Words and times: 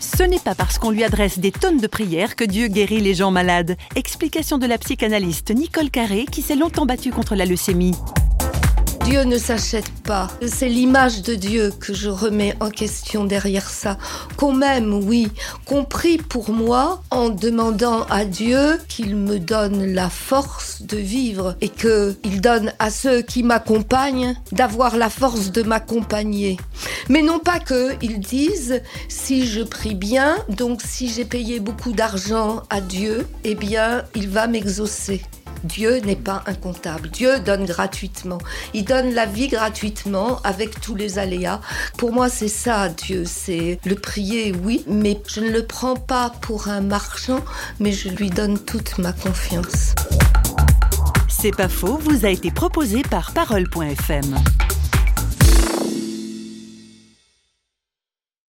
Ce 0.00 0.22
n'est 0.22 0.38
pas 0.38 0.54
parce 0.54 0.78
qu'on 0.78 0.90
lui 0.90 1.04
adresse 1.04 1.38
des 1.38 1.52
tonnes 1.52 1.78
de 1.78 1.86
prières 1.86 2.36
que 2.36 2.44
Dieu 2.44 2.68
guérit 2.68 3.00
les 3.00 3.14
gens 3.14 3.30
malades. 3.30 3.76
Explication 3.94 4.58
de 4.58 4.66
la 4.66 4.78
psychanalyste 4.78 5.50
Nicole 5.50 5.90
Carré 5.90 6.24
qui 6.30 6.42
s'est 6.42 6.56
longtemps 6.56 6.86
battue 6.86 7.10
contre 7.10 7.34
la 7.34 7.44
leucémie. 7.44 7.94
Dieu 9.06 9.22
ne 9.22 9.38
s'achète 9.38 9.92
pas. 10.02 10.26
C'est 10.44 10.68
l'image 10.68 11.22
de 11.22 11.36
Dieu 11.36 11.72
que 11.78 11.94
je 11.94 12.10
remets 12.10 12.56
en 12.58 12.70
question 12.70 13.24
derrière 13.24 13.70
ça. 13.70 13.98
Qu'on 14.36 14.52
m'aime, 14.52 14.92
oui. 14.92 15.28
Qu'on 15.64 15.84
prie 15.84 16.18
pour 16.18 16.50
moi 16.50 17.04
en 17.12 17.28
demandant 17.28 18.02
à 18.10 18.24
Dieu 18.24 18.80
qu'il 18.88 19.14
me 19.14 19.38
donne 19.38 19.94
la 19.94 20.10
force 20.10 20.82
de 20.82 20.96
vivre 20.96 21.54
et 21.60 21.68
qu'il 21.68 22.40
donne 22.40 22.72
à 22.80 22.90
ceux 22.90 23.22
qui 23.22 23.44
m'accompagnent 23.44 24.34
d'avoir 24.50 24.96
la 24.96 25.08
force 25.08 25.52
de 25.52 25.62
m'accompagner. 25.62 26.56
Mais 27.08 27.22
non 27.22 27.38
pas 27.38 27.60
qu'ils 27.60 28.18
disent 28.18 28.82
si 29.08 29.46
je 29.46 29.62
prie 29.62 29.94
bien, 29.94 30.36
donc 30.48 30.82
si 30.84 31.08
j'ai 31.08 31.24
payé 31.24 31.60
beaucoup 31.60 31.92
d'argent 31.92 32.64
à 32.70 32.80
Dieu, 32.80 33.24
eh 33.44 33.54
bien, 33.54 34.02
il 34.16 34.28
va 34.28 34.48
m'exaucer. 34.48 35.22
Dieu 35.66 35.98
n'est 35.98 36.16
pas 36.16 36.42
incontable. 36.46 37.10
Dieu 37.10 37.40
donne 37.40 37.66
gratuitement. 37.66 38.38
Il 38.74 38.84
donne 38.84 39.12
la 39.12 39.26
vie 39.26 39.48
gratuitement 39.48 40.40
avec 40.44 40.80
tous 40.80 40.94
les 40.94 41.18
aléas. 41.18 41.60
Pour 41.98 42.12
moi, 42.12 42.28
c'est 42.28 42.48
ça, 42.48 42.88
Dieu. 42.88 43.24
C'est 43.26 43.80
le 43.84 43.96
prier, 43.96 44.54
oui, 44.64 44.84
mais 44.86 45.20
je 45.26 45.40
ne 45.40 45.50
le 45.50 45.66
prends 45.66 45.96
pas 45.96 46.30
pour 46.40 46.68
un 46.68 46.80
marchand, 46.80 47.40
mais 47.80 47.92
je 47.92 48.08
lui 48.08 48.30
donne 48.30 48.58
toute 48.58 48.98
ma 48.98 49.12
confiance. 49.12 49.94
C'est 51.28 51.54
pas 51.54 51.68
faux, 51.68 51.98
vous 51.98 52.24
a 52.24 52.30
été 52.30 52.50
proposé 52.50 53.02
par 53.02 53.32
Parole.fm. 53.32 54.36